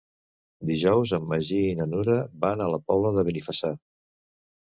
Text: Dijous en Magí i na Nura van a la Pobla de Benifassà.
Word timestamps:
Dijous 0.69 1.11
en 1.17 1.27
Magí 1.33 1.59
i 1.65 1.75
na 1.81 1.85
Nura 1.91 2.17
van 2.45 2.65
a 2.65 2.69
la 2.77 2.79
Pobla 2.87 3.11
de 3.19 3.25
Benifassà. 3.27 3.73